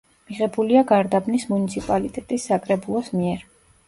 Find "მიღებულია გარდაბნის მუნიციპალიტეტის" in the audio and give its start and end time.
0.29-2.47